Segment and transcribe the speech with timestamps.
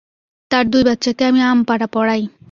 [0.51, 2.23] তার দুই বাচ্চাকে আমি আমপারা পড়াই।